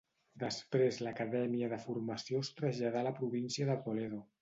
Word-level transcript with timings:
Després 0.43 0.97
l'acadèmia 1.09 1.69
de 1.75 1.81
formació 1.85 2.43
es 2.47 2.53
traslladà 2.63 3.07
a 3.07 3.11
la 3.13 3.17
província 3.23 3.73
de 3.73 3.81
Toledo. 3.89 4.27